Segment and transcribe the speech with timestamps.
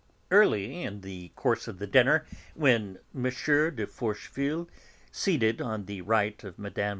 [0.31, 3.21] Early in the course of the dinner, when M.
[3.21, 4.67] de Forcheville,
[5.11, 6.89] seated on the right of Mme.